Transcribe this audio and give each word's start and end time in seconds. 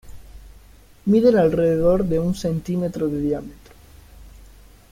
Miden 1.05 1.37
alrededor 1.37 2.03
de 2.05 2.19
un 2.19 2.33
centímetro 2.33 3.07
de 3.07 3.19
diámetro. 3.21 3.75